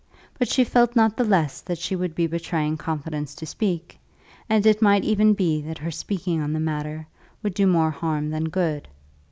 But 0.39 0.47
she 0.47 0.63
felt 0.63 0.95
not 0.95 1.15
the 1.15 1.23
less 1.23 1.61
that 1.61 1.77
she 1.77 1.95
would 1.95 2.15
be 2.15 2.25
betraying 2.25 2.75
confidence 2.75 3.35
to 3.35 3.45
speak, 3.45 3.99
and 4.49 4.65
it 4.65 4.81
might 4.81 5.03
even 5.03 5.35
be 5.35 5.61
that 5.61 5.77
her 5.77 5.91
speaking 5.91 6.41
on 6.41 6.53
the 6.53 6.59
matter 6.59 7.05
would 7.43 7.53
do 7.53 7.67
more 7.67 7.91
harm 7.91 8.31
than 8.31 8.45
good. 8.49 8.87